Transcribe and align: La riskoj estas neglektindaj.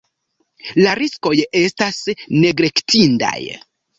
La 0.85 0.93
riskoj 0.99 1.33
estas 1.59 2.01
neglektindaj. 2.45 3.39